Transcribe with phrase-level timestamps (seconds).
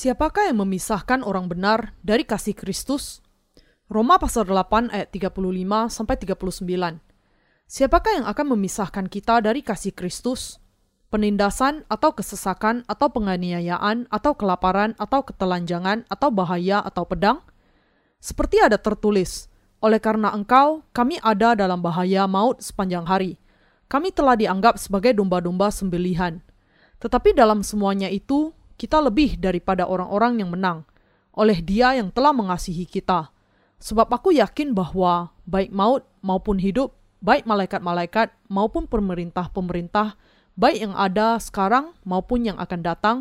[0.00, 3.20] Siapakah yang memisahkan orang benar dari kasih Kristus?
[3.84, 5.28] Roma pasal 8 ayat 35
[5.92, 7.04] sampai 39.
[7.68, 10.56] Siapakah yang akan memisahkan kita dari kasih Kristus?
[11.12, 17.44] Penindasan atau kesesakan atau penganiayaan atau kelaparan atau ketelanjangan atau bahaya atau pedang?
[18.24, 19.52] Seperti ada tertulis,
[19.84, 23.36] oleh karena engkau, kami ada dalam bahaya maut sepanjang hari.
[23.92, 26.40] Kami telah dianggap sebagai domba-domba sembelihan.
[27.04, 30.88] Tetapi dalam semuanya itu, kita lebih daripada orang-orang yang menang,
[31.36, 33.28] oleh Dia yang telah mengasihi kita.
[33.76, 40.16] Sebab aku yakin bahwa baik maut maupun hidup, baik malaikat-malaikat maupun pemerintah-pemerintah,
[40.56, 43.16] baik yang ada sekarang maupun yang akan datang,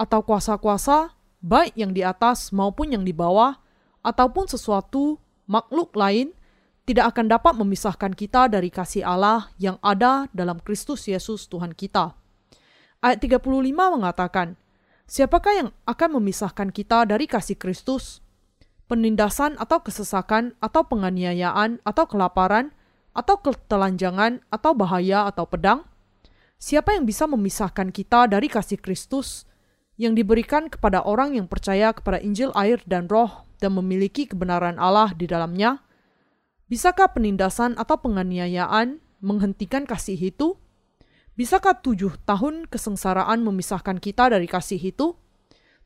[0.00, 1.12] atau kuasa-kuasa,
[1.44, 3.60] baik yang di atas maupun yang di bawah,
[4.00, 6.32] ataupun sesuatu makhluk lain,
[6.88, 12.16] tidak akan dapat memisahkan kita dari kasih Allah yang ada dalam Kristus Yesus Tuhan kita.
[12.98, 14.58] Ayat 35 mengatakan,
[15.12, 18.24] Siapakah yang akan memisahkan kita dari kasih Kristus?
[18.88, 22.72] Penindasan atau kesesakan atau penganiayaan atau kelaparan
[23.12, 25.84] atau ketelanjangan atau bahaya atau pedang?
[26.56, 29.44] Siapa yang bisa memisahkan kita dari kasih Kristus
[30.00, 35.12] yang diberikan kepada orang yang percaya kepada Injil air dan roh dan memiliki kebenaran Allah
[35.12, 35.84] di dalamnya?
[36.72, 40.56] Bisakah penindasan atau penganiayaan menghentikan kasih itu?
[41.32, 45.16] Bisakah tujuh tahun kesengsaraan memisahkan kita dari kasih itu?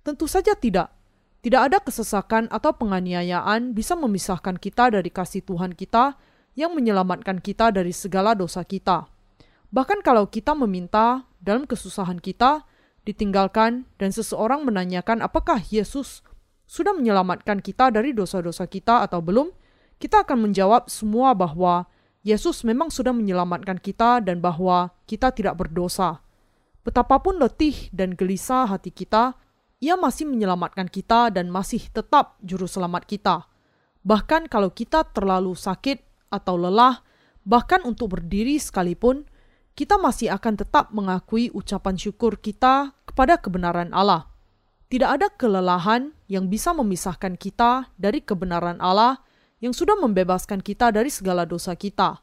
[0.02, 0.90] Tentu saja tidak.
[1.38, 6.18] Tidak ada kesesakan atau penganiayaan bisa memisahkan kita dari kasih Tuhan kita
[6.58, 9.06] yang menyelamatkan kita dari segala dosa kita.
[9.70, 12.66] Bahkan kalau kita meminta dalam kesusahan kita,
[13.06, 16.26] ditinggalkan, dan seseorang menanyakan apakah Yesus
[16.66, 19.54] sudah menyelamatkan kita dari dosa-dosa kita atau belum,
[20.02, 21.86] kita akan menjawab semua bahwa
[22.26, 26.18] Yesus memang sudah menyelamatkan kita dan bahwa kita tidak berdosa.
[26.82, 29.38] Betapapun letih dan gelisah hati kita,
[29.78, 33.46] ia masih menyelamatkan kita dan masih tetap juru selamat kita.
[34.02, 37.06] Bahkan kalau kita terlalu sakit atau lelah,
[37.46, 39.22] bahkan untuk berdiri sekalipun,
[39.78, 44.26] kita masih akan tetap mengakui ucapan syukur kita kepada kebenaran Allah.
[44.90, 49.22] Tidak ada kelelahan yang bisa memisahkan kita dari kebenaran Allah
[49.60, 52.20] yang sudah membebaskan kita dari segala dosa kita.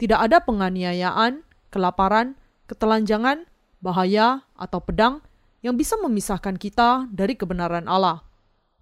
[0.00, 3.44] Tidak ada penganiayaan, kelaparan, ketelanjangan,
[3.84, 5.20] bahaya, atau pedang
[5.60, 8.24] yang bisa memisahkan kita dari kebenaran Allah.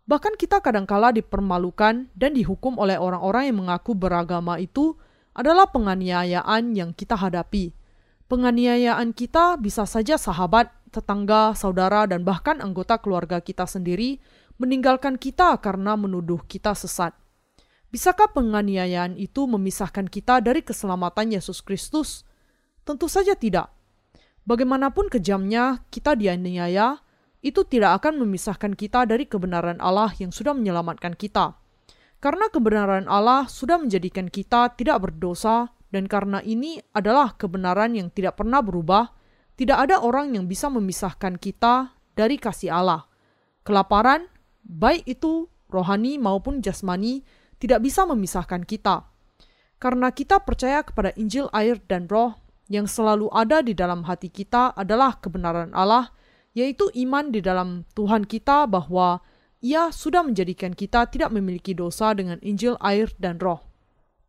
[0.08, 4.96] Bahkan kita kadangkala dipermalukan dan dihukum oleh orang-orang yang mengaku beragama itu
[5.36, 7.76] adalah penganiayaan yang kita hadapi.
[8.30, 14.20] Penganiayaan kita bisa saja sahabat, tetangga, saudara, dan bahkan anggota keluarga kita sendiri
[14.56, 17.12] meninggalkan kita karena menuduh kita sesat.
[17.88, 22.28] Bisakah penganiayaan itu memisahkan kita dari keselamatan Yesus Kristus?
[22.84, 23.72] Tentu saja tidak.
[24.44, 27.00] Bagaimanapun kejamnya kita dianiaya,
[27.40, 31.56] itu tidak akan memisahkan kita dari kebenaran Allah yang sudah menyelamatkan kita.
[32.20, 38.36] Karena kebenaran Allah sudah menjadikan kita tidak berdosa, dan karena ini adalah kebenaran yang tidak
[38.36, 39.16] pernah berubah,
[39.56, 43.08] tidak ada orang yang bisa memisahkan kita dari kasih Allah.
[43.64, 44.28] Kelaparan,
[44.66, 47.24] baik itu rohani maupun jasmani,
[47.58, 49.06] tidak bisa memisahkan kita.
[49.78, 52.34] Karena kita percaya kepada Injil air dan roh
[52.66, 56.10] yang selalu ada di dalam hati kita adalah kebenaran Allah,
[56.52, 59.22] yaitu iman di dalam Tuhan kita bahwa
[59.58, 63.62] ia sudah menjadikan kita tidak memiliki dosa dengan Injil air dan roh.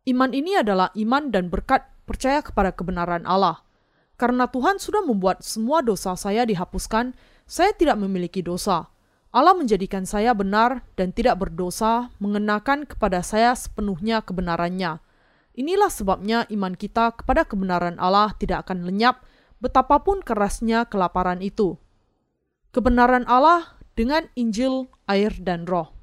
[0.06, 3.62] Iman ini adalah iman dan berkat percaya kepada kebenaran Allah.
[4.18, 7.14] Karena Tuhan sudah membuat semua dosa saya dihapuskan,
[7.46, 8.90] saya tidak memiliki dosa.
[9.30, 14.98] Allah menjadikan saya benar dan tidak berdosa, mengenakan kepada saya sepenuhnya kebenarannya.
[15.54, 19.22] Inilah sebabnya iman kita kepada kebenaran Allah tidak akan lenyap,
[19.62, 21.78] betapapun kerasnya kelaparan itu.
[22.74, 25.94] Kebenaran Allah dengan Injil, air, dan roh.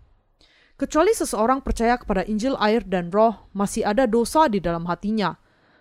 [0.78, 5.36] Kecuali seseorang percaya kepada Injil, air, dan roh, masih ada dosa di dalam hatinya.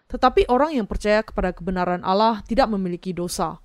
[0.09, 3.61] Tetapi orang yang percaya kepada kebenaran Allah tidak memiliki dosa.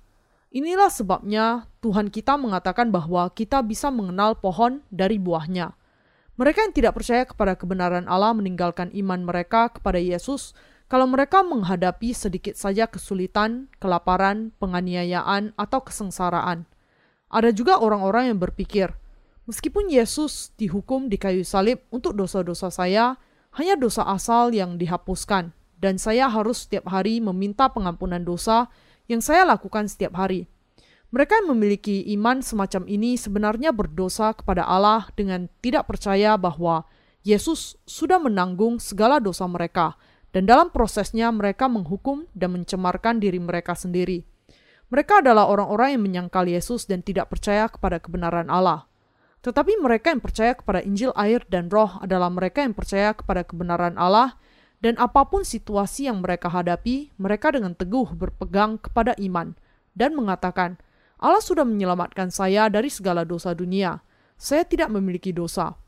[0.52, 5.72] Inilah sebabnya Tuhan kita mengatakan bahwa kita bisa mengenal pohon dari buahnya.
[6.36, 10.52] Mereka yang tidak percaya kepada kebenaran Allah meninggalkan iman mereka kepada Yesus
[10.92, 16.68] kalau mereka menghadapi sedikit saja kesulitan, kelaparan, penganiayaan, atau kesengsaraan.
[17.32, 18.92] Ada juga orang-orang yang berpikir,
[19.48, 23.16] meskipun Yesus dihukum di kayu salib untuk dosa-dosa saya,
[23.56, 28.68] hanya dosa asal yang dihapuskan, dan saya harus setiap hari meminta pengampunan dosa
[29.10, 30.50] yang saya lakukan setiap hari.
[31.12, 36.88] Mereka yang memiliki iman semacam ini sebenarnya berdosa kepada Allah dengan tidak percaya bahwa
[37.22, 39.94] Yesus sudah menanggung segala dosa mereka,
[40.32, 44.24] dan dalam prosesnya mereka menghukum dan mencemarkan diri mereka sendiri.
[44.88, 48.88] Mereka adalah orang-orang yang menyangkal Yesus dan tidak percaya kepada kebenaran Allah.
[49.44, 53.96] Tetapi mereka yang percaya kepada Injil air dan roh adalah mereka yang percaya kepada kebenaran
[54.00, 54.36] Allah
[54.82, 59.54] dan apa pun situasi yang mereka hadapi, mereka dengan teguh berpegang kepada iman
[59.94, 60.74] dan mengatakan,
[61.22, 64.02] Allah sudah menyelamatkan saya dari segala dosa dunia.
[64.34, 65.78] Saya tidak memiliki dosa.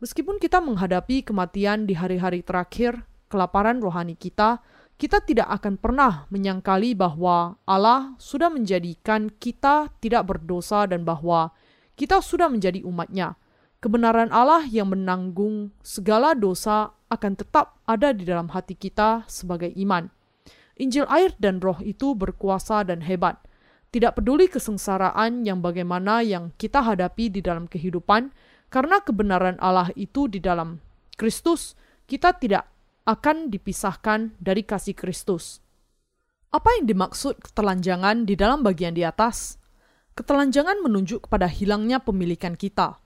[0.00, 4.64] Meskipun kita menghadapi kematian di hari-hari terakhir, kelaparan rohani kita,
[4.96, 11.52] kita tidak akan pernah menyangkali bahwa Allah sudah menjadikan kita tidak berdosa dan bahwa
[11.92, 13.36] kita sudah menjadi umatnya.
[13.80, 20.12] Kebenaran Allah yang menanggung segala dosa akan tetap ada di dalam hati kita sebagai iman.
[20.76, 23.40] Injil air dan roh itu berkuasa dan hebat.
[23.88, 28.28] Tidak peduli kesengsaraan yang bagaimana yang kita hadapi di dalam kehidupan,
[28.68, 30.76] karena kebenaran Allah itu di dalam
[31.16, 31.72] Kristus,
[32.04, 32.68] kita tidak
[33.08, 35.64] akan dipisahkan dari kasih Kristus.
[36.52, 39.56] Apa yang dimaksud ketelanjangan di dalam bagian di atas?
[40.14, 43.00] Ketelanjangan menunjuk kepada hilangnya pemilikan kita.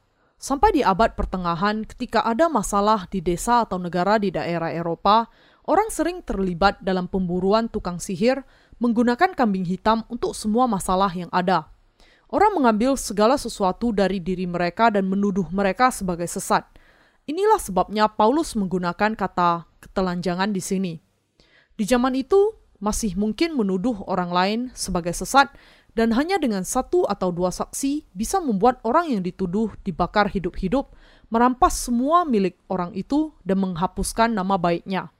[0.45, 5.33] Sampai di abad pertengahan, ketika ada masalah di desa atau negara di daerah Eropa,
[5.65, 8.45] orang sering terlibat dalam pemburuan tukang sihir
[8.77, 11.73] menggunakan kambing hitam untuk semua masalah yang ada.
[12.29, 16.69] Orang mengambil segala sesuatu dari diri mereka dan menuduh mereka sebagai sesat.
[17.25, 20.95] Inilah sebabnya Paulus menggunakan kata ketelanjangan di sini.
[21.73, 22.53] Di zaman itu,
[22.85, 25.49] masih mungkin menuduh orang lain sebagai sesat
[25.95, 30.91] dan hanya dengan satu atau dua saksi bisa membuat orang yang dituduh dibakar hidup-hidup,
[31.31, 35.15] merampas semua milik orang itu dan menghapuskan nama baiknya.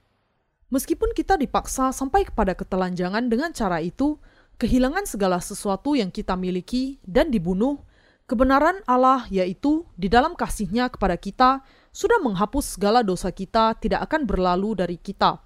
[0.67, 4.19] Meskipun kita dipaksa sampai kepada ketelanjangan dengan cara itu,
[4.59, 7.79] kehilangan segala sesuatu yang kita miliki dan dibunuh,
[8.27, 11.63] kebenaran Allah yaitu di dalam kasihnya kepada kita
[11.95, 15.39] sudah menghapus segala dosa kita tidak akan berlalu dari kita.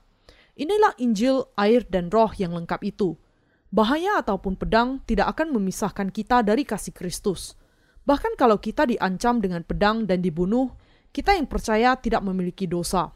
[0.58, 3.14] Inilah Injil, air, dan roh yang lengkap itu
[3.70, 7.54] bahaya ataupun pedang tidak akan memisahkan kita dari kasih Kristus.
[8.06, 10.74] Bahkan kalau kita diancam dengan pedang dan dibunuh,
[11.14, 13.14] kita yang percaya tidak memiliki dosa.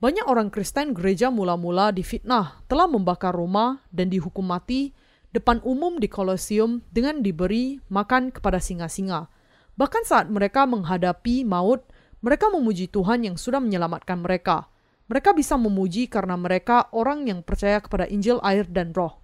[0.00, 4.96] Banyak orang Kristen gereja mula-mula difitnah telah membakar Roma dan dihukum mati
[5.30, 9.28] depan umum di Kolosium dengan diberi makan kepada singa-singa.
[9.76, 11.84] Bahkan saat mereka menghadapi maut,
[12.24, 14.72] mereka memuji Tuhan yang sudah menyelamatkan mereka.
[15.12, 19.19] Mereka bisa memuji karena mereka orang yang percaya kepada Injil air dan roh.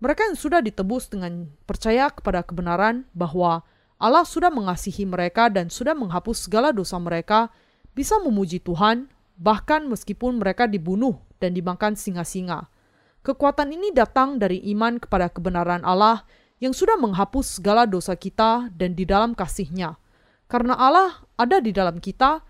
[0.00, 3.62] Mereka yang sudah ditebus dengan percaya kepada kebenaran bahwa
[4.00, 7.52] Allah sudah mengasihi mereka dan sudah menghapus segala dosa mereka,
[7.92, 12.72] bisa memuji Tuhan, bahkan meskipun mereka dibunuh dan dimakan singa-singa.
[13.20, 16.24] Kekuatan ini datang dari iman kepada kebenaran Allah
[16.64, 20.00] yang sudah menghapus segala dosa kita dan di dalam kasihnya.
[20.48, 22.40] Karena Allah ada di dalam kita,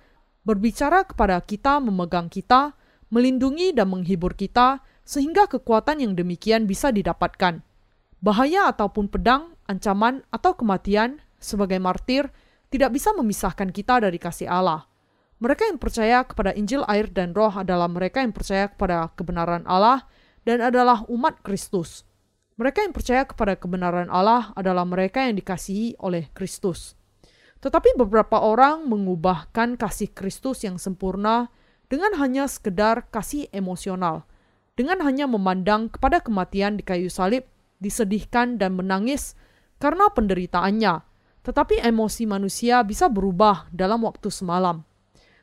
[0.47, 2.79] berbicara kepada kita, memegang kita,
[3.11, 7.65] melindungi dan menghibur kita, sehingga kekuatan yang demikian bisa didapatkan.
[8.21, 12.29] Bahaya ataupun pedang, ancaman, atau kematian sebagai martir
[12.69, 14.87] tidak bisa memisahkan kita dari kasih Allah.
[15.41, 20.05] Mereka yang percaya kepada Injil air dan roh adalah mereka yang percaya kepada kebenaran Allah
[20.45, 22.05] dan adalah umat Kristus.
[22.61, 26.93] Mereka yang percaya kepada kebenaran Allah adalah mereka yang dikasihi oleh Kristus.
[27.65, 31.49] Tetapi beberapa orang mengubahkan kasih Kristus yang sempurna
[31.89, 34.23] dengan hanya sekedar kasih emosional–
[34.81, 37.45] dengan hanya memandang kepada kematian di kayu salib,
[37.85, 39.37] disedihkan dan menangis
[39.77, 41.05] karena penderitaannya.
[41.45, 44.81] Tetapi emosi manusia bisa berubah dalam waktu semalam.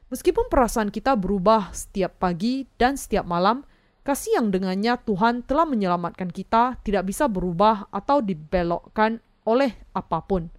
[0.10, 3.62] Meskipun perasaan kita berubah setiap pagi dan setiap malam,
[4.01, 10.50] kasih yang dengannya Tuhan telah menyelamatkan kita tidak bisa berubah atau dibelokkan oleh apa pun.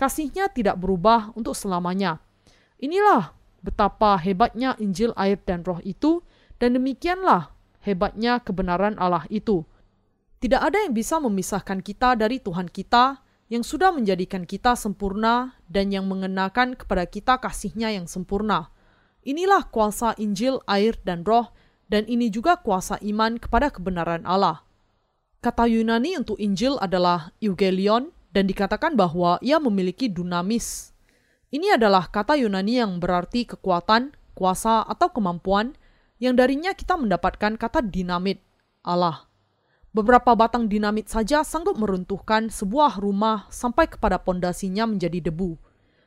[0.00, 2.24] Kasihnya tidak berubah untuk selamanya.
[2.80, 6.24] Inilah betapa hebatnya Injil air dan roh itu,
[6.56, 7.53] dan demikianlah
[7.84, 9.62] hebatnya kebenaran Allah itu.
[10.40, 13.20] Tidak ada yang bisa memisahkan kita dari Tuhan kita
[13.52, 18.72] yang sudah menjadikan kita sempurna dan yang mengenakan kepada kita kasihnya yang sempurna.
[19.24, 21.52] Inilah kuasa Injil, air, dan roh,
[21.88, 24.64] dan ini juga kuasa iman kepada kebenaran Allah.
[25.44, 30.96] Kata Yunani untuk Injil adalah eugelion dan dikatakan bahwa ia memiliki dunamis.
[31.52, 35.76] Ini adalah kata Yunani yang berarti kekuatan, kuasa, atau kemampuan
[36.24, 38.40] yang darinya kita mendapatkan kata dinamit
[38.80, 39.28] Allah.
[39.92, 45.54] Beberapa batang dinamit saja sanggup meruntuhkan sebuah rumah sampai kepada pondasinya menjadi debu.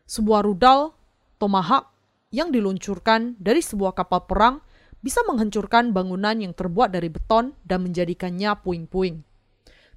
[0.10, 0.92] Sebuah rudal,
[1.38, 1.94] tomahawk,
[2.34, 4.56] yang diluncurkan dari sebuah kapal perang
[5.00, 9.24] bisa menghancurkan bangunan yang terbuat dari beton dan menjadikannya puing-puing.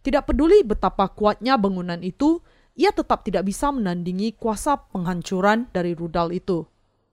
[0.06, 2.38] Tidak peduli betapa kuatnya bangunan itu,
[2.78, 6.69] ia tetap tidak bisa menandingi kuasa penghancuran dari rudal itu.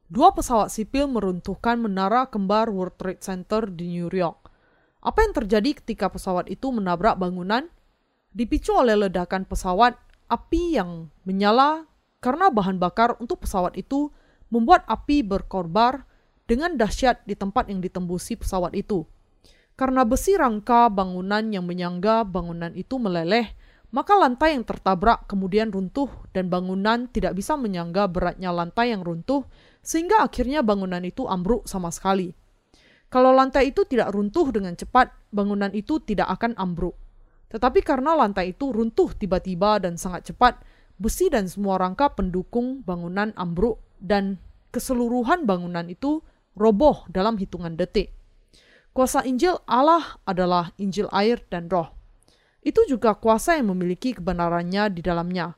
[0.08, 4.48] Dua pesawat sipil meruntuhkan menara kembar World Trade Center di New York.
[5.04, 7.68] Apa yang terjadi ketika pesawat itu menabrak bangunan?
[8.32, 10.00] Dipicu oleh ledakan pesawat,
[10.32, 11.92] api yang menyala
[12.24, 14.08] karena bahan bakar untuk pesawat itu
[14.48, 16.08] membuat api berkorbar
[16.48, 19.04] dengan dahsyat di tempat yang ditembusi pesawat itu.
[19.76, 23.52] Karena besi rangka bangunan yang menyangga bangunan itu meleleh,
[23.92, 29.44] maka lantai yang tertabrak kemudian runtuh dan bangunan tidak bisa menyangga beratnya lantai yang runtuh
[29.88, 32.36] sehingga akhirnya bangunan itu ambruk sama sekali.
[33.08, 37.00] Kalau lantai itu tidak runtuh dengan cepat, bangunan itu tidak akan ambruk.
[37.48, 40.60] Tetapi karena lantai itu runtuh tiba-tiba dan sangat cepat,
[41.00, 44.36] besi dan semua rangka pendukung bangunan ambruk dan
[44.75, 46.20] keseluruhan bangunan itu
[46.60, 48.12] roboh dalam hitungan detik.
[48.91, 51.96] Kuasa Injil Allah adalah Injil air dan roh.
[52.60, 55.56] Itu juga kuasa yang memiliki kebenarannya di dalamnya.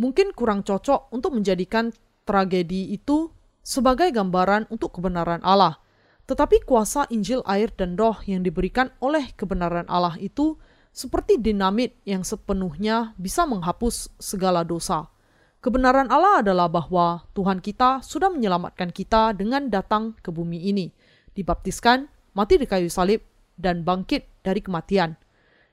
[0.00, 1.92] Mungkin kurang cocok untuk menjadikan
[2.24, 3.28] tragedi itu
[3.60, 5.78] sebagai gambaran untuk kebenaran Allah–
[6.30, 10.54] tetapi kuasa Injil air dan roh yang diberikan oleh kebenaran Allah itu
[10.94, 15.10] seperti dinamit yang sepenuhnya bisa menghapus segala dosa.
[15.58, 20.94] Kebenaran Allah adalah bahwa Tuhan kita sudah menyelamatkan kita dengan datang ke bumi ini,
[21.34, 22.06] dibaptiskan,
[22.38, 23.26] mati di kayu salib,
[23.58, 25.18] dan bangkit dari kematian.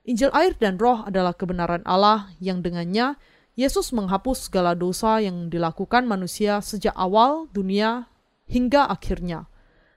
[0.10, 3.14] Injil air dan roh adalah kebenaran Allah yang dengannya
[3.58, 8.06] Yesus menghapus segala dosa yang dilakukan manusia sejak awal dunia
[8.46, 9.50] hingga akhirnya.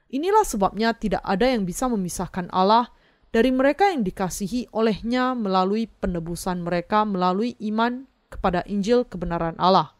[0.09, 2.89] Inilah sebabnya tidak ada yang bisa memisahkan Allah
[3.29, 9.93] dari mereka yang dikasihi olehnya melalui penebusan mereka melalui iman kepada Injil kebenaran Allah.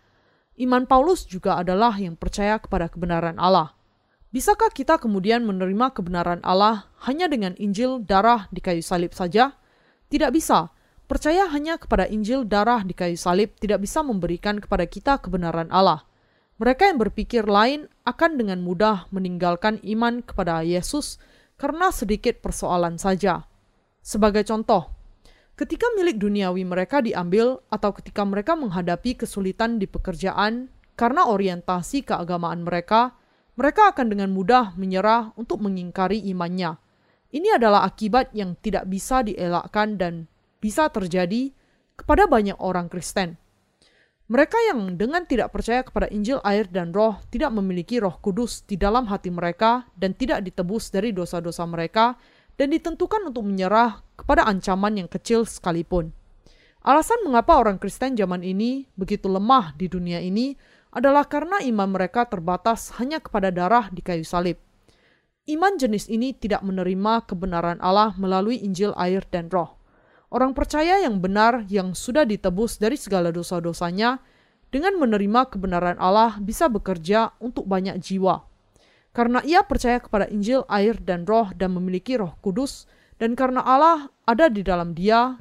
[0.57, 3.77] Iman Paulus juga adalah yang percaya kepada kebenaran Allah.
[4.33, 9.53] Bisakah kita kemudian menerima kebenaran Allah hanya dengan Injil darah di kayu salib saja?
[10.09, 10.73] Tidak bisa.
[11.11, 16.07] Percaya hanya kepada Injil darah di kayu salib tidak bisa memberikan kepada kita kebenaran Allah.
[16.55, 21.19] Mereka yang berpikir lain akan dengan mudah meninggalkan iman kepada Yesus
[21.59, 23.43] karena sedikit persoalan saja.
[23.99, 24.87] Sebagai contoh,
[25.59, 32.63] ketika milik duniawi mereka diambil atau ketika mereka menghadapi kesulitan di pekerjaan karena orientasi keagamaan
[32.63, 33.19] mereka,
[33.59, 36.79] mereka akan dengan mudah menyerah untuk mengingkari imannya.
[37.35, 40.30] Ini adalah akibat yang tidak bisa dielakkan dan
[40.61, 41.51] bisa terjadi
[41.97, 43.41] kepada banyak orang Kristen.
[44.31, 48.79] Mereka yang dengan tidak percaya kepada Injil air dan roh tidak memiliki roh kudus di
[48.79, 52.15] dalam hati mereka dan tidak ditebus dari dosa-dosa mereka
[52.55, 56.15] dan ditentukan untuk menyerah kepada ancaman yang kecil sekalipun.
[56.79, 60.55] Alasan mengapa orang Kristen zaman ini begitu lemah di dunia ini
[60.95, 64.55] adalah karena iman mereka terbatas hanya kepada darah di kayu salib.
[65.49, 69.80] Iman jenis ini tidak menerima kebenaran Allah melalui Injil air dan roh.
[70.31, 74.23] Orang percaya yang benar yang sudah ditebus dari segala dosa-dosanya
[74.71, 78.47] dengan menerima kebenaran Allah bisa bekerja untuk banyak jiwa.
[79.11, 82.87] Karena ia percaya kepada Injil, air, dan roh dan memiliki roh kudus,
[83.19, 85.35] dan karena Allah ada di dalam dia,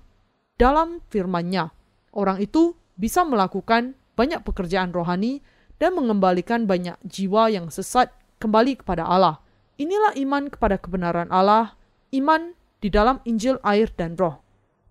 [0.59, 1.71] dalam firman-Nya.
[2.11, 5.39] Orang itu bisa melakukan banyak pekerjaan rohani
[5.79, 8.11] dan mengembalikan banyak jiwa yang sesat
[8.43, 9.39] kembali kepada Allah.
[9.79, 11.79] Inilah iman kepada kebenaran Allah,
[12.11, 14.43] iman di dalam Injil, air, dan roh.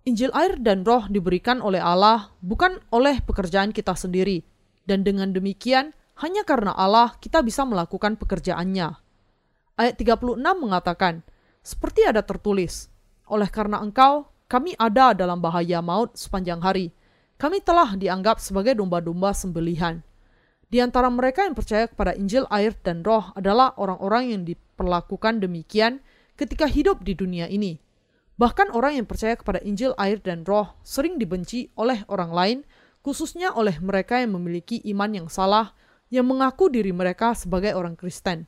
[0.10, 4.42] Injil air dan roh diberikan oleh Allah bukan oleh pekerjaan kita sendiri.
[4.90, 8.90] Dan dengan demikian, hanya karena Allah kita bisa melakukan pekerjaannya.
[9.78, 11.22] Ayat 36 mengatakan,
[11.62, 12.90] seperti ada tertulis,
[13.30, 16.90] oleh karena engkau, kami ada dalam bahaya maut sepanjang hari.
[17.38, 20.02] Kami telah dianggap sebagai domba-domba sembelihan.
[20.66, 26.02] Di antara mereka yang percaya kepada Injil air dan roh adalah orang-orang yang diperlakukan demikian
[26.34, 27.78] ketika hidup di dunia ini
[28.40, 32.58] Bahkan orang yang percaya kepada Injil, air, dan roh sering dibenci oleh orang lain,
[33.04, 35.76] khususnya oleh mereka yang memiliki iman yang salah,
[36.08, 38.48] yang mengaku diri mereka sebagai orang Kristen.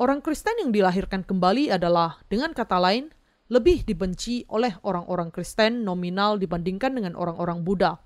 [0.00, 3.12] Orang Kristen yang dilahirkan kembali adalah, dengan kata lain,
[3.52, 8.00] lebih dibenci oleh orang-orang Kristen nominal dibandingkan dengan orang-orang Buddha.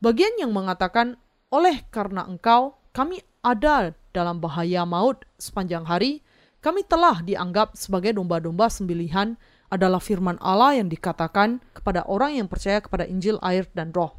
[0.00, 1.20] Bagian yang mengatakan,
[1.52, 6.24] oleh karena engkau, kami ada dalam bahaya maut sepanjang hari,
[6.64, 9.36] kami telah dianggap sebagai domba-domba sembelihan
[9.68, 14.16] adalah firman Allah yang dikatakan kepada orang yang percaya kepada Injil, air, dan roh.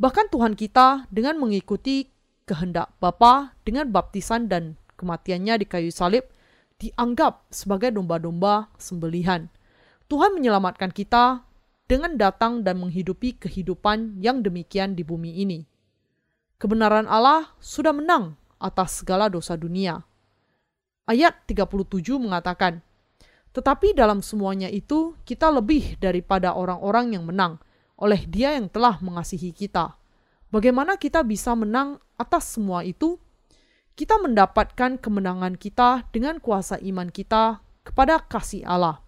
[0.00, 2.08] Bahkan Tuhan kita dengan mengikuti
[2.48, 6.24] kehendak Bapa dengan baptisan dan kematiannya di kayu salib
[6.80, 9.52] dianggap sebagai domba-domba sembelihan.
[10.08, 11.44] Tuhan menyelamatkan kita
[11.86, 15.68] dengan datang dan menghidupi kehidupan yang demikian di bumi ini.
[16.56, 20.04] Kebenaran Allah sudah menang atas segala dosa dunia.
[21.08, 22.84] Ayat 37 mengatakan,
[23.50, 27.58] tetapi dalam semuanya itu, kita lebih daripada orang-orang yang menang
[27.98, 29.98] oleh Dia yang telah mengasihi kita.
[30.54, 33.18] Bagaimana kita bisa menang atas semua itu?
[33.98, 39.02] Kita mendapatkan kemenangan kita dengan kuasa iman kita kepada kasih Allah.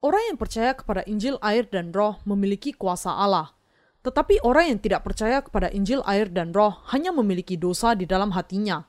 [0.00, 3.52] Orang yang percaya kepada Injil, air, dan Roh memiliki kuasa Allah,
[3.98, 8.30] Tetapi orang yang tidak percaya kepada Injil air dan roh hanya memiliki dosa di dalam
[8.32, 8.86] hatinya.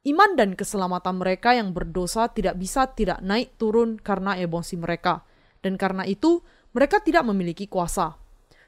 [0.00, 5.24] Iman dan keselamatan mereka yang berdosa tidak bisa tidak naik turun karena emosi mereka.
[5.60, 6.40] Dan karena itu,
[6.72, 8.16] mereka tidak memiliki kuasa.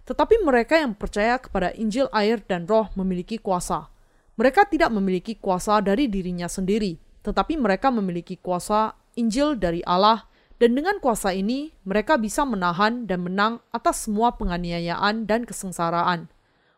[0.04, 3.88] Tetapi mereka yang percaya kepada Injil air dan roh memiliki kuasa.
[4.36, 10.28] Mereka tidak memiliki kuasa dari dirinya sendiri, tetapi mereka memiliki kuasa Injil dari Allah
[10.62, 16.30] dan dengan kuasa ini, mereka bisa menahan dan menang atas semua penganiayaan dan kesengsaraan.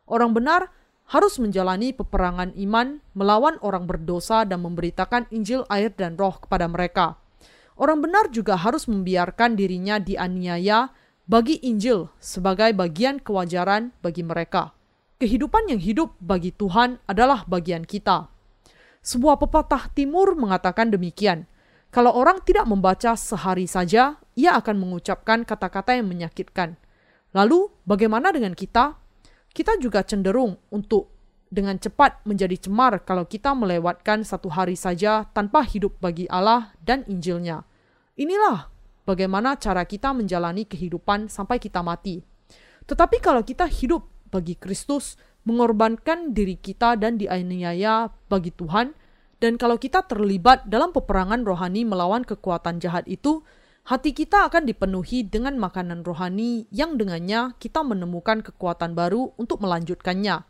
[0.09, 0.73] Orang benar
[1.11, 7.21] harus menjalani peperangan iman melawan orang berdosa dan memberitakan Injil air dan roh kepada mereka.
[7.75, 10.95] Orang benar juga harus membiarkan dirinya dianiaya
[11.27, 14.73] bagi Injil sebagai bagian kewajaran bagi mereka.
[15.19, 18.31] Kehidupan yang hidup bagi Tuhan adalah bagian kita.
[19.05, 21.45] Sebuah pepatah timur mengatakan demikian–
[21.95, 26.75] kalau orang tidak membaca sehari saja, ia akan mengucapkan kata-kata yang menyakitkan.
[27.31, 28.99] Lalu, bagaimana dengan kita?
[29.55, 31.15] Kita juga cenderung untuk
[31.47, 37.07] dengan cepat menjadi cemar kalau kita melewatkan satu hari saja tanpa hidup bagi Allah dan
[37.07, 37.63] Injilnya.
[38.19, 38.67] Inilah
[39.07, 42.19] bagaimana cara kita menjalani kehidupan sampai kita mati.
[42.91, 44.03] Tetapi kalau kita hidup
[44.35, 45.15] bagi Kristus,
[45.47, 48.91] mengorbankan diri kita dan dianiaya bagi Tuhan,
[49.39, 53.47] dan kalau kita terlibat dalam peperangan rohani melawan kekuatan jahat itu,
[53.85, 60.45] hati kita akan dipenuhi dengan makanan rohani yang dengannya kita menemukan kekuatan baru untuk melanjutkannya.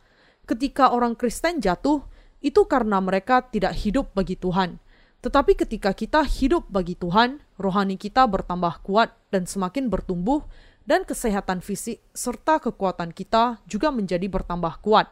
[0.46, 2.06] Ketika orang Kristen jatuh,
[2.44, 4.78] itu karena mereka tidak hidup bagi Tuhan.
[5.24, 10.44] Tetapi ketika kita hidup bagi Tuhan, rohani kita bertambah kuat dan semakin bertumbuh,
[10.84, 15.08] dan kesehatan fisik serta kekuatan kita juga menjadi bertambah kuat.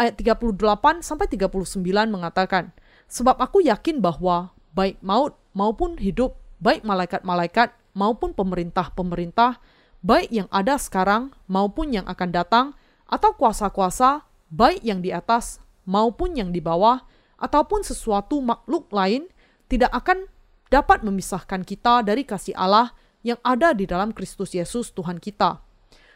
[0.00, 2.72] Ayat 38 sampai 39 mengatakan,
[3.06, 9.60] Sebab aku yakin bahwa baik maut maupun hidup, baik malaikat-malaikat maupun pemerintah-pemerintah,
[10.00, 12.66] baik yang ada sekarang maupun yang akan datang,
[13.04, 17.04] atau kuasa-kuasa, baik yang di atas maupun yang di bawah,
[17.36, 19.28] ataupun sesuatu makhluk lain,
[19.68, 20.24] tidak akan
[20.72, 25.60] dapat memisahkan kita dari kasih Allah yang ada di dalam Kristus Yesus Tuhan kita.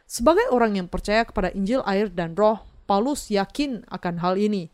[0.09, 4.73] Sebagai orang yang percaya kepada Injil air dan roh, Paulus yakin akan hal ini.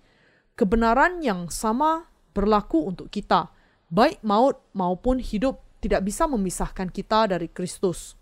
[0.54, 3.50] Kebenaran yang sama berlaku untuk kita,
[3.90, 8.16] baik maut maupun hidup tidak bisa memisahkan kita dari Kristus.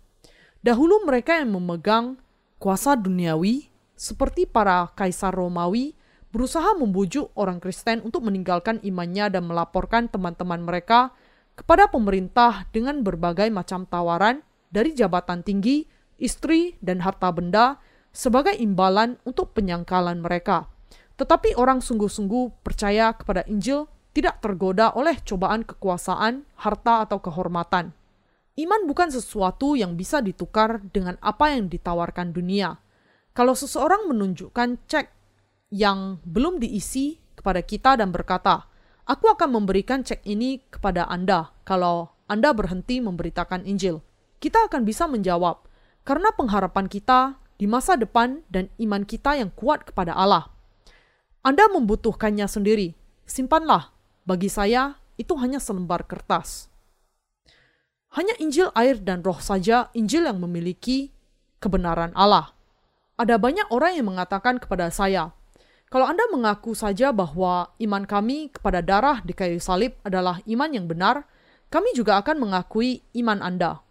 [0.59, 2.19] Dahulu mereka yang memegang
[2.59, 5.95] kuasa duniawi, seperti para kaisar Romawi,
[6.35, 11.15] berusaha membujuk orang Kristen untuk meninggalkan imannya dan melaporkan teman-teman mereka
[11.55, 15.85] kepada pemerintah dengan berbagai macam tawaran dari jabatan tinggi,
[16.17, 17.77] istri, dan harta benda
[18.09, 20.67] sebagai imbalan untuk penyangkalan mereka.
[21.15, 27.91] Tetapi orang sungguh-sungguh percaya kepada Injil tidak tergoda oleh cobaan kekuasaan, harta, atau kehormatan.
[28.53, 32.77] Iman bukan sesuatu yang bisa ditukar dengan apa yang ditawarkan dunia.
[33.33, 35.09] Kalau seseorang menunjukkan cek
[35.73, 38.69] yang belum diisi kepada kita dan berkata,
[39.09, 44.05] "Aku akan memberikan cek ini kepada Anda kalau Anda berhenti memberitakan Injil."
[44.37, 45.65] Kita akan bisa menjawab,
[46.05, 50.53] "Karena pengharapan kita di masa depan dan iman kita yang kuat kepada Allah."
[51.41, 52.93] Anda membutuhkannya sendiri.
[53.25, 53.92] Simpanlah
[54.23, 56.71] bagi saya, itu hanya selembar kertas.
[58.13, 61.09] Hanya Injil air dan roh saja Injil yang memiliki
[61.57, 62.53] kebenaran Allah.
[63.17, 65.33] Ada banyak orang yang mengatakan kepada saya,
[65.93, 70.89] kalau Anda mengaku saja bahwa iman kami kepada darah di kayu salib adalah iman yang
[70.89, 71.29] benar,
[71.69, 73.81] kami juga akan mengakui iman Anda.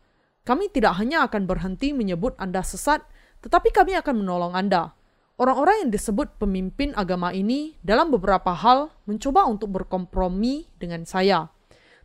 [0.42, 3.06] Kami tidak hanya akan berhenti menyebut Anda sesat,
[3.46, 4.94] tetapi kami akan menolong Anda.
[5.42, 11.50] Orang-orang yang disebut pemimpin agama ini dalam beberapa hal mencoba untuk berkompromi dengan saya.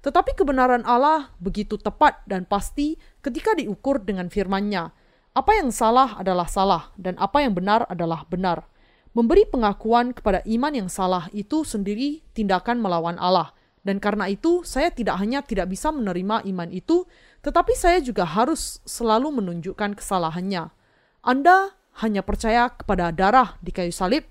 [0.02, 4.90] Tetapi kebenaran Allah begitu tepat dan pasti ketika diukur dengan firman-Nya.
[5.38, 8.66] Apa yang salah adalah salah dan apa yang benar adalah benar.
[9.14, 13.54] Memberi pengakuan kepada iman yang salah itu sendiri tindakan melawan Allah.
[13.86, 17.06] Dan karena itu, saya tidak hanya tidak bisa menerima iman itu,
[17.46, 20.74] tetapi saya juga harus selalu menunjukkan kesalahannya.
[21.22, 24.26] Anda hanya percaya kepada darah di kayu salib,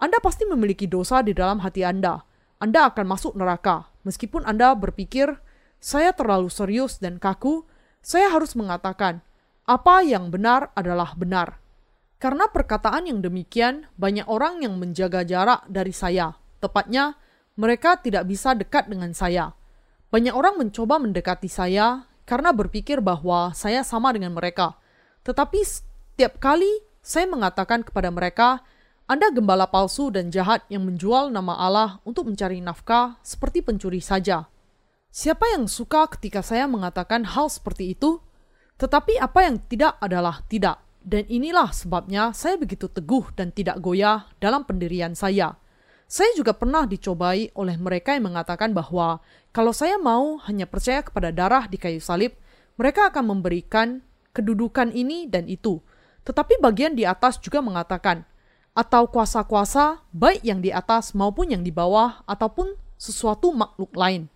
[0.00, 2.24] Anda pasti memiliki dosa di dalam hati Anda.
[2.58, 3.90] Anda akan masuk neraka.
[4.02, 5.38] Meskipun Anda berpikir,
[5.82, 7.66] saya terlalu serius dan kaku,
[8.02, 9.22] saya harus mengatakan,
[9.62, 11.62] apa yang benar adalah benar.
[12.18, 16.38] Karena perkataan yang demikian, banyak orang yang menjaga jarak dari saya.
[16.62, 17.18] Tepatnya,
[17.58, 19.54] mereka tidak bisa dekat dengan saya.
[20.14, 24.78] Banyak orang mencoba mendekati saya karena berpikir bahwa saya sama dengan mereka.
[25.26, 26.70] Tetapi setiap kali
[27.02, 28.62] saya mengatakan kepada mereka,
[29.10, 34.46] Anda gembala palsu dan jahat yang menjual nama Allah untuk mencari nafkah seperti pencuri saja.
[35.10, 38.22] Siapa yang suka ketika saya mengatakan hal seperti itu?
[38.78, 40.80] Tetapi apa yang tidak adalah tidak.
[41.02, 45.58] Dan inilah sebabnya saya begitu teguh dan tidak goyah dalam pendirian saya.
[46.06, 49.18] Saya juga pernah dicobai oleh mereka yang mengatakan bahwa
[49.50, 52.38] kalau saya mau hanya percaya kepada darah di kayu salib,
[52.78, 55.82] mereka akan memberikan kedudukan ini dan itu.
[56.22, 58.22] Tetapi bagian di atas juga mengatakan,
[58.72, 64.32] atau kuasa-kuasa baik yang di atas maupun yang di bawah ataupun sesuatu makhluk lain.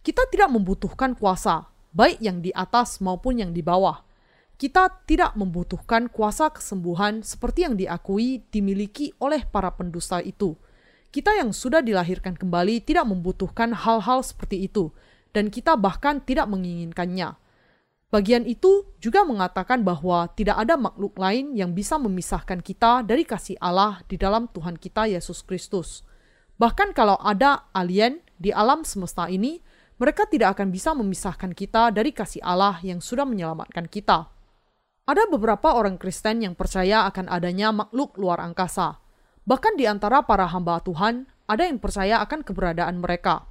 [0.00, 4.06] Kita tidak membutuhkan kuasa, baik yang di atas maupun yang di bawah
[4.56, 10.56] kita tidak membutuhkan kuasa kesembuhan seperti yang diakui dimiliki oleh para pendusta itu.
[11.12, 14.92] Kita yang sudah dilahirkan kembali tidak membutuhkan hal-hal seperti itu,
[15.36, 17.36] dan kita bahkan tidak menginginkannya.
[18.16, 23.60] Bagian itu juga mengatakan bahwa tidak ada makhluk lain yang bisa memisahkan kita dari kasih
[23.60, 26.00] Allah di dalam Tuhan kita Yesus Kristus.
[26.56, 29.60] Bahkan kalau ada alien di alam semesta ini,
[30.00, 34.32] mereka tidak akan bisa memisahkan kita dari kasih Allah yang sudah menyelamatkan kita.
[35.04, 38.96] Ada beberapa orang Kristen yang percaya akan adanya makhluk luar angkasa.
[39.44, 43.44] Bahkan di antara para hamba Tuhan, ada yang percaya akan keberadaan mereka.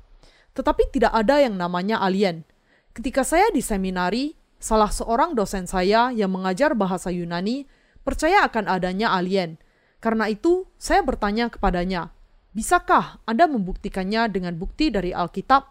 [0.57, 2.49] Tetapi tidak ada yang namanya alien.
[2.97, 7.67] Ketika saya di seminari, salah seorang dosen saya yang mengajar bahasa Yunani
[8.05, 9.57] percaya akan adanya alien.
[9.99, 12.13] Karena itu, saya bertanya kepadanya,
[12.53, 15.65] bisakah Anda membuktikannya dengan bukti dari Alkitab?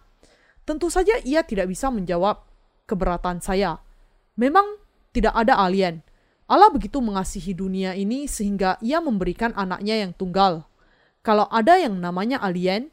[0.67, 2.43] Tentu saja ia tidak bisa menjawab
[2.89, 3.79] keberatan saya.
[4.35, 4.81] Memang
[5.15, 6.03] tidak ada alien.
[6.45, 10.67] Allah begitu mengasihi dunia ini sehingga ia memberikan anaknya yang tunggal.
[11.25, 12.93] Kalau ada yang namanya alien,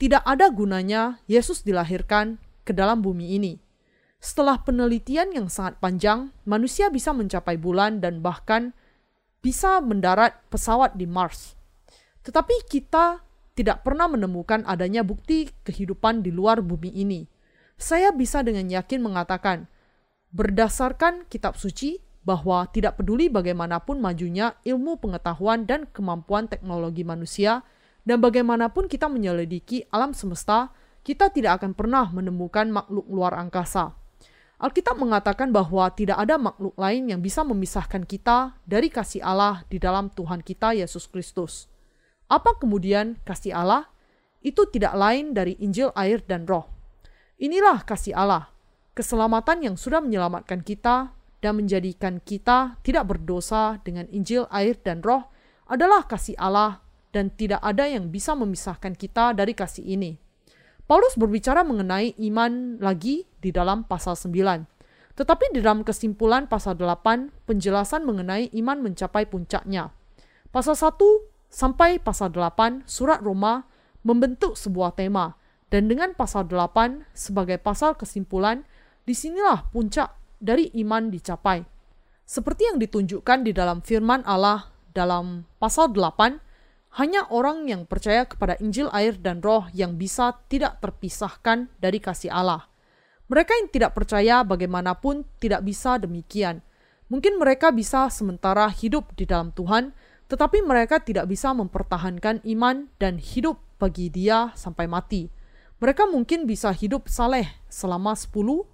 [0.00, 3.65] tidak ada gunanya Yesus dilahirkan ke dalam bumi ini.
[4.18, 8.72] Setelah penelitian yang sangat panjang, manusia bisa mencapai bulan dan bahkan
[9.44, 11.54] bisa mendarat pesawat di Mars.
[12.26, 13.22] Tetapi kita
[13.56, 17.24] tidak pernah menemukan adanya bukti kehidupan di luar bumi ini.
[17.78, 19.68] Saya bisa dengan yakin mengatakan,
[20.34, 27.62] berdasarkan kitab suci bahwa tidak peduli bagaimanapun majunya ilmu pengetahuan dan kemampuan teknologi manusia,
[28.02, 30.74] dan bagaimanapun kita menyelidiki alam semesta,
[31.06, 33.94] kita tidak akan pernah menemukan makhluk luar angkasa.
[34.56, 39.76] Alkitab mengatakan bahwa tidak ada makhluk lain yang bisa memisahkan kita dari kasih Allah di
[39.76, 41.68] dalam Tuhan kita Yesus Kristus.
[42.24, 43.92] Apa kemudian kasih Allah?
[44.40, 46.64] Itu tidak lain dari Injil, air, dan Roh.
[47.36, 48.48] Inilah kasih Allah,
[48.96, 51.12] keselamatan yang sudah menyelamatkan kita
[51.44, 55.28] dan menjadikan kita tidak berdosa dengan Injil, air, dan roh
[55.68, 56.80] adalah kasih Allah
[57.12, 60.25] dan tidak ada yang bisa memisahkan kita dari kasih ini.
[60.86, 65.18] Paulus berbicara mengenai iman lagi di dalam pasal 9.
[65.18, 69.90] Tetapi di dalam kesimpulan pasal 8, penjelasan mengenai iman mencapai puncaknya.
[70.54, 70.94] Pasal 1
[71.50, 73.66] sampai pasal 8, surat Roma
[74.06, 75.34] membentuk sebuah tema,
[75.74, 78.62] dan dengan pasal 8 sebagai pasal kesimpulan,
[79.06, 81.62] Di sinilah puncak dari iman dicapai.
[82.26, 86.45] Seperti yang ditunjukkan di dalam firman Allah dalam pasal 8,
[86.96, 92.32] hanya orang yang percaya kepada Injil air dan roh yang bisa tidak terpisahkan dari kasih
[92.32, 92.64] Allah.
[93.28, 96.64] Mereka yang tidak percaya bagaimanapun tidak bisa demikian.
[97.12, 99.92] Mungkin mereka bisa sementara hidup di dalam Tuhan,
[100.32, 105.28] tetapi mereka tidak bisa mempertahankan iman dan hidup bagi dia sampai mati.
[105.76, 108.64] Mereka mungkin bisa hidup saleh selama 10-20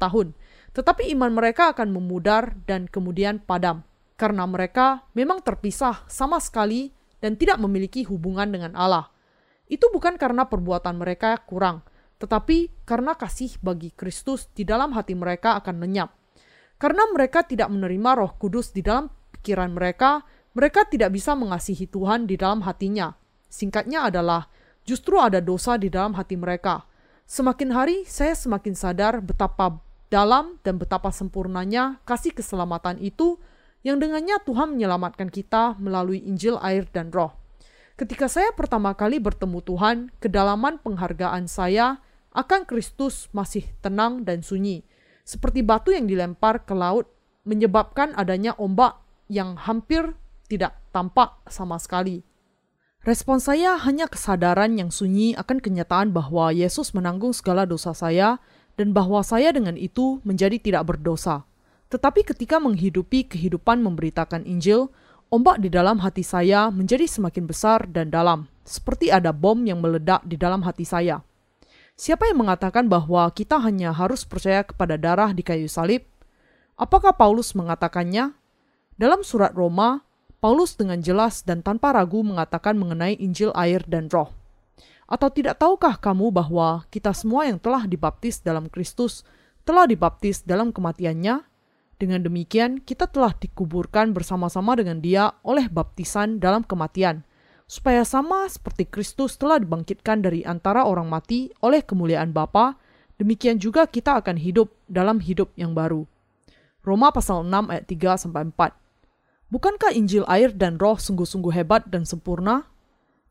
[0.00, 0.32] tahun,
[0.72, 3.84] tetapi iman mereka akan memudar dan kemudian padam
[4.16, 9.10] karena mereka memang terpisah sama sekali dan tidak memiliki hubungan dengan Allah.
[9.66, 11.82] Itu bukan karena perbuatan mereka kurang,
[12.22, 16.14] tetapi karena kasih bagi Kristus di dalam hati mereka akan lenyap.
[16.76, 22.28] Karena mereka tidak menerima Roh Kudus di dalam pikiran mereka, mereka tidak bisa mengasihi Tuhan
[22.28, 23.12] di dalam hatinya.
[23.48, 24.48] Singkatnya adalah
[24.84, 26.84] justru ada dosa di dalam hati mereka.
[27.26, 33.40] Semakin hari saya semakin sadar betapa dalam dan betapa sempurnanya kasih keselamatan itu
[33.86, 37.30] yang dengannya Tuhan menyelamatkan kita melalui Injil, air, dan roh.
[37.94, 42.02] Ketika saya pertama kali bertemu Tuhan, kedalaman penghargaan saya
[42.34, 44.82] akan Kristus masih tenang dan sunyi,
[45.22, 47.06] seperti batu yang dilempar ke laut,
[47.46, 48.98] menyebabkan adanya ombak
[49.30, 50.18] yang hampir
[50.50, 52.26] tidak tampak sama sekali.
[53.06, 58.42] Respon saya hanya kesadaran yang sunyi akan kenyataan bahwa Yesus menanggung segala dosa saya
[58.74, 61.46] dan bahwa saya dengan itu menjadi tidak berdosa.
[61.86, 64.90] Tetapi ketika menghidupi kehidupan memberitakan Injil,
[65.30, 70.26] ombak di dalam hati saya menjadi semakin besar dan dalam, seperti ada bom yang meledak
[70.26, 71.22] di dalam hati saya.
[71.96, 76.04] Siapa yang mengatakan bahwa kita hanya harus percaya kepada darah di kayu salib?
[76.76, 78.36] Apakah Paulus mengatakannya?
[79.00, 80.04] Dalam surat Roma,
[80.36, 84.28] Paulus dengan jelas dan tanpa ragu mengatakan mengenai Injil air dan roh.
[85.08, 89.24] Atau tidak tahukah kamu bahwa kita semua yang telah dibaptis dalam Kristus
[89.64, 91.55] telah dibaptis dalam kematiannya?
[91.96, 97.24] Dengan demikian, kita telah dikuburkan bersama-sama dengan Dia oleh baptisan dalam kematian,
[97.64, 102.76] supaya sama seperti Kristus telah dibangkitkan dari antara orang mati oleh kemuliaan Bapa,
[103.16, 106.04] demikian juga kita akan hidup dalam hidup yang baru.
[106.84, 109.50] Roma pasal 6 ayat 3 sampai 4.
[109.50, 112.68] Bukankah Injil air dan roh sungguh-sungguh hebat dan sempurna?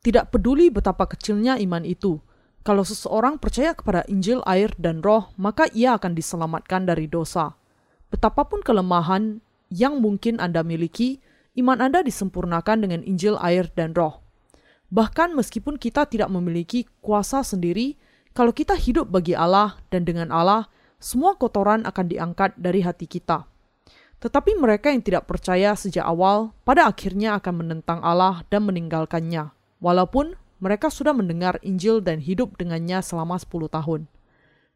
[0.01, 2.17] Tidak peduli betapa kecilnya iman itu,
[2.65, 7.54] kalau seseorang percaya kepada Injil air dan roh, maka ia akan diselamatkan dari dosa.
[8.13, 9.41] Betapapun kelemahan
[9.73, 11.19] yang mungkin Anda miliki,
[11.57, 14.21] iman Anda disempurnakan dengan Injil, air, dan Roh.
[14.93, 17.97] Bahkan meskipun kita tidak memiliki kuasa sendiri,
[18.35, 20.69] kalau kita hidup bagi Allah dan dengan Allah,
[21.01, 23.47] semua kotoran akan diangkat dari hati kita.
[24.21, 29.51] Tetapi mereka yang tidak percaya sejak awal, pada akhirnya akan menentang Allah dan meninggalkannya,
[29.83, 34.07] walaupun mereka sudah mendengar Injil dan hidup dengannya selama 10 tahun.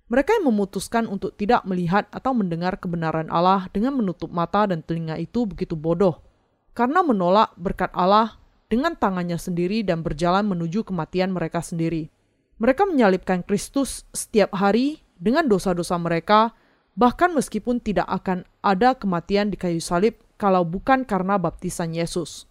[0.09, 5.21] Mereka yang memutuskan untuk tidak melihat atau mendengar kebenaran Allah dengan menutup mata dan telinga
[5.21, 6.25] itu begitu bodoh,
[6.73, 8.41] karena menolak berkat Allah
[8.73, 12.09] dengan tangannya sendiri dan berjalan menuju kematian mereka sendiri.
[12.57, 16.57] Mereka menyalibkan Kristus setiap hari dengan dosa-dosa mereka,
[16.97, 22.49] bahkan meskipun tidak akan ada kematian di kayu salib kalau bukan karena baptisan Yesus.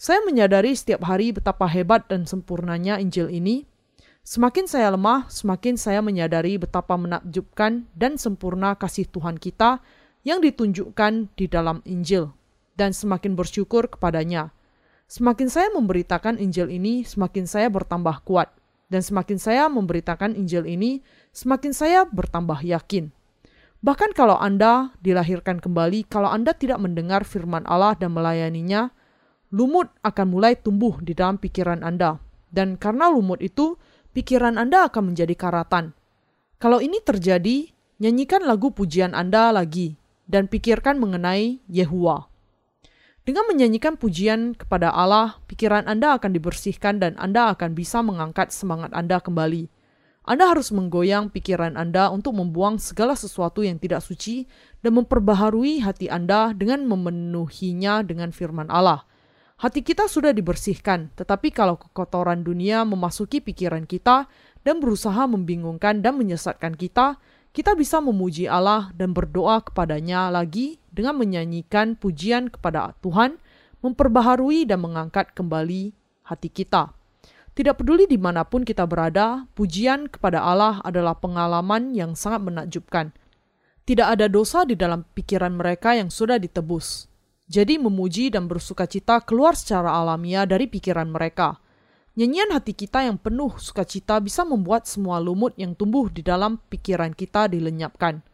[0.00, 3.68] Saya menyadari setiap hari betapa hebat dan sempurnanya Injil ini,
[4.26, 9.78] Semakin saya lemah, semakin saya menyadari betapa menakjubkan dan sempurna kasih Tuhan kita
[10.26, 12.34] yang ditunjukkan di dalam Injil,
[12.74, 14.50] dan semakin bersyukur kepadanya.
[15.06, 18.50] Semakin saya memberitakan Injil ini, semakin saya bertambah kuat,
[18.90, 23.14] dan semakin saya memberitakan Injil ini, semakin saya bertambah yakin.
[23.78, 28.90] Bahkan kalau Anda dilahirkan kembali, kalau Anda tidak mendengar firman Allah dan melayaninya,
[29.54, 32.18] lumut akan mulai tumbuh di dalam pikiran Anda.
[32.50, 33.78] Dan karena lumut itu,
[34.16, 35.92] pikiran Anda akan menjadi karatan.
[36.56, 37.68] Kalau ini terjadi,
[38.00, 42.24] nyanyikan lagu pujian Anda lagi dan pikirkan mengenai Yehua.
[43.28, 48.96] Dengan menyanyikan pujian kepada Allah, pikiran Anda akan dibersihkan dan Anda akan bisa mengangkat semangat
[48.96, 49.68] Anda kembali.
[50.24, 54.48] Anda harus menggoyang pikiran Anda untuk membuang segala sesuatu yang tidak suci
[54.80, 59.04] dan memperbaharui hati Anda dengan memenuhinya dengan firman Allah–
[59.56, 64.28] Hati kita sudah dibersihkan, tetapi kalau kekotoran dunia memasuki pikiran kita
[64.60, 67.16] dan berusaha membingungkan dan menyesatkan kita,
[67.56, 73.40] kita bisa memuji Allah dan berdoa kepadanya lagi dengan menyanyikan pujian kepada Tuhan,
[73.80, 75.96] memperbaharui dan mengangkat kembali
[76.28, 76.92] hati kita.
[77.56, 83.16] Tidak peduli di mana pun kita berada, pujian kepada Allah adalah pengalaman yang sangat menakjubkan.
[83.88, 87.08] Tidak ada dosa di dalam pikiran mereka yang sudah ditebus.
[87.46, 91.62] Jadi memuji dan bersuka cita keluar secara alamiah dari pikiran mereka.
[92.16, 97.12] Nyanyian hati kita yang penuh sukacita bisa membuat semua lumut yang tumbuh di dalam pikiran
[97.12, 98.24] kita dilenyapkan.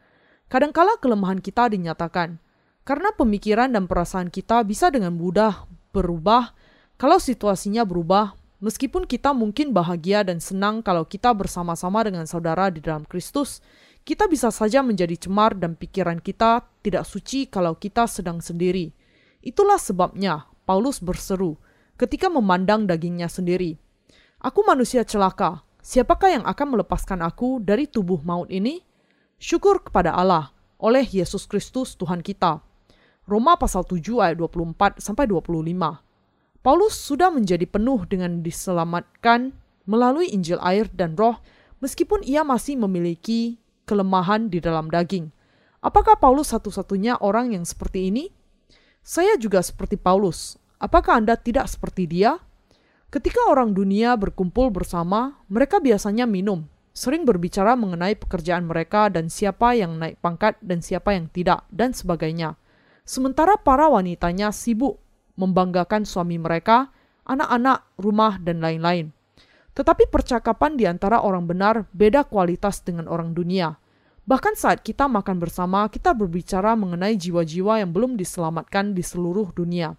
[0.46, 2.38] Kadangkala kelemahan kita dinyatakan,
[2.87, 6.55] karena pemikiran dan perasaan kita bisa dengan mudah berubah
[7.03, 12.79] kalau situasinya berubah, meskipun kita mungkin bahagia dan senang kalau kita bersama-sama dengan saudara di
[12.79, 13.59] dalam Kristus,
[14.07, 18.94] kita bisa saja menjadi cemar dan pikiran kita tidak suci kalau kita sedang sendiri.
[19.43, 21.59] Itulah sebabnya Paulus berseru
[21.99, 23.75] ketika memandang dagingnya sendiri.
[24.39, 28.83] Aku manusia celaka, siapakah yang akan melepaskan aku dari tubuh maut ini?
[29.43, 32.63] Syukur kepada Allah oleh Yesus Kristus Tuhan kita.
[33.27, 36.63] Roma pasal 7 ayat 24 sampai 25.
[36.63, 39.55] Paulus sudah menjadi penuh dengan diselamatkan
[39.87, 41.43] melalui Injil air dan roh
[41.83, 45.35] meskipun ia masih memiliki kelemahan di dalam daging.
[45.83, 48.31] Apakah Paulus satu-satunya orang yang seperti ini?
[49.03, 50.55] Saya juga seperti Paulus.
[50.79, 52.38] Apakah Anda tidak seperti dia?
[53.11, 59.75] Ketika orang dunia berkumpul bersama, mereka biasanya minum, sering berbicara mengenai pekerjaan mereka dan siapa
[59.75, 62.55] yang naik pangkat dan siapa yang tidak, dan sebagainya.
[63.03, 65.03] Sementara para wanitanya sibuk
[65.35, 66.95] membanggakan suami mereka,
[67.27, 69.11] anak-anak, rumah, dan lain-lain.
[69.75, 73.82] Tetapi percakapan di antara orang benar beda kualitas dengan orang dunia.
[74.23, 79.99] Bahkan saat kita makan bersama, kita berbicara mengenai jiwa-jiwa yang belum diselamatkan di seluruh dunia.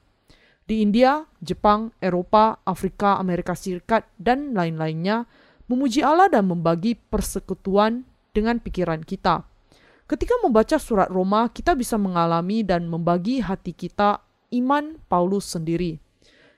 [0.63, 5.27] Di India, Jepang, Eropa, Afrika, Amerika Serikat, dan lain-lainnya,
[5.67, 9.43] memuji Allah dan membagi persekutuan dengan pikiran kita.
[10.07, 14.23] Ketika membaca surat Roma, kita bisa mengalami dan membagi hati kita
[14.55, 15.99] iman Paulus sendiri.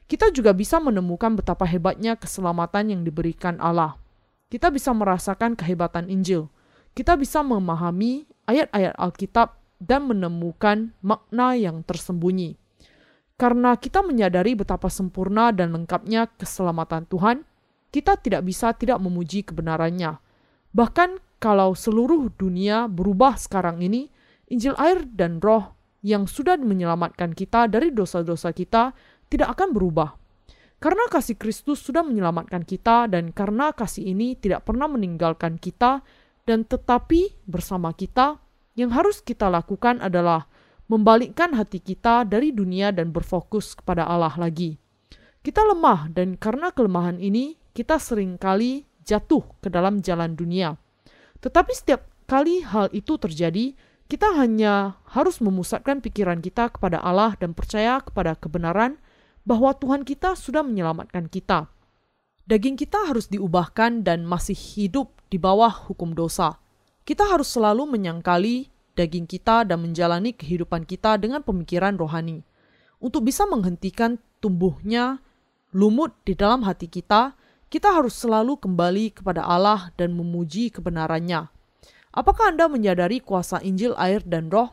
[0.05, 3.97] Kita juga bisa menemukan betapa hebatnya keselamatan yang diberikan Allah.
[4.53, 6.45] Kita bisa merasakan kehebatan Injil
[6.95, 12.55] kita bisa memahami ayat-ayat Alkitab dan menemukan makna yang tersembunyi.
[13.35, 17.43] Karena kita menyadari betapa sempurna dan lengkapnya keselamatan Tuhan,
[17.91, 20.23] kita tidak bisa tidak memuji kebenarannya.
[20.71, 24.07] Bahkan kalau seluruh dunia berubah sekarang ini,
[24.47, 28.95] Injil air dan roh yang sudah menyelamatkan kita dari dosa-dosa kita
[29.27, 30.15] tidak akan berubah.
[30.79, 36.05] Karena kasih Kristus sudah menyelamatkan kita dan karena kasih ini tidak pernah meninggalkan kita
[36.45, 38.37] dan tetapi bersama kita,
[38.77, 40.45] yang harus kita lakukan adalah
[40.85, 44.77] membalikkan hati kita dari dunia dan berfokus kepada Allah lagi.
[45.41, 50.77] Kita lemah dan karena kelemahan ini kita sering kali jatuh ke dalam jalan dunia.
[51.41, 53.73] Tetapi setiap kali hal itu terjadi,
[54.05, 59.01] kita hanya harus memusatkan pikiran kita kepada Allah dan percaya kepada kebenaran
[59.45, 61.69] bahwa Tuhan kita sudah menyelamatkan kita.
[62.45, 66.61] Daging kita harus diubahkan dan masih hidup di bawah hukum dosa.
[67.01, 72.45] Kita harus selalu menyangkali daging kita dan menjalani kehidupan kita dengan pemikiran rohani.
[73.01, 75.25] Untuk bisa menghentikan tumbuhnya
[75.73, 77.33] lumut di dalam hati kita,
[77.67, 81.49] kita harus selalu kembali kepada Allah dan memuji kebenarannya.
[82.15, 84.71] Apakah Anda menyadari kuasa Injil, air, dan roh?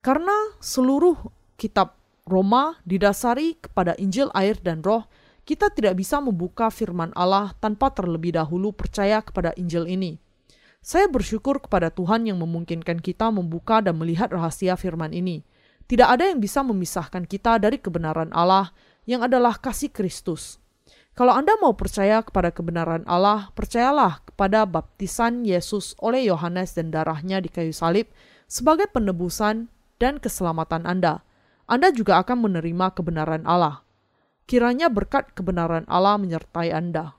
[0.00, 1.14] Karena seluruh
[1.60, 5.06] kitab Roma didasari kepada Injil, air, dan roh,
[5.44, 10.16] kita tidak bisa membuka firman Allah tanpa terlebih dahulu percaya kepada Injil ini.
[10.84, 15.44] Saya bersyukur kepada Tuhan yang memungkinkan kita membuka dan melihat rahasia firman ini.
[15.84, 18.72] Tidak ada yang bisa memisahkan kita dari kebenaran Allah
[19.04, 20.60] yang adalah kasih Kristus.
[21.14, 27.38] Kalau Anda mau percaya kepada kebenaran Allah, percayalah kepada baptisan Yesus oleh Yohanes dan darahnya
[27.38, 28.10] di kayu salib
[28.50, 29.70] sebagai penebusan
[30.02, 31.22] dan keselamatan Anda.
[31.70, 33.86] Anda juga akan menerima kebenaran Allah.
[34.44, 37.16] Kiranya berkat kebenaran Allah menyertai Anda.